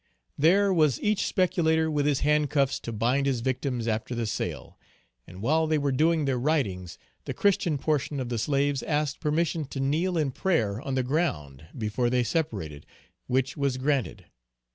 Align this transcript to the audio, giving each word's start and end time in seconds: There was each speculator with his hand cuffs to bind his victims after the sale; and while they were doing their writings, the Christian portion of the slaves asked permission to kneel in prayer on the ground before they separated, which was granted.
There 0.35 0.73
was 0.73 0.99
each 1.03 1.27
speculator 1.27 1.91
with 1.91 2.07
his 2.07 2.21
hand 2.21 2.49
cuffs 2.49 2.79
to 2.79 2.91
bind 2.91 3.27
his 3.27 3.41
victims 3.41 3.87
after 3.87 4.15
the 4.15 4.25
sale; 4.25 4.79
and 5.27 5.43
while 5.43 5.67
they 5.67 5.77
were 5.77 5.91
doing 5.91 6.25
their 6.25 6.39
writings, 6.39 6.97
the 7.25 7.35
Christian 7.35 7.77
portion 7.77 8.19
of 8.19 8.29
the 8.29 8.39
slaves 8.39 8.81
asked 8.81 9.19
permission 9.19 9.65
to 9.65 9.79
kneel 9.79 10.17
in 10.17 10.31
prayer 10.31 10.81
on 10.81 10.95
the 10.95 11.03
ground 11.03 11.67
before 11.77 12.09
they 12.09 12.23
separated, 12.23 12.87
which 13.27 13.55
was 13.55 13.77
granted. 13.77 14.25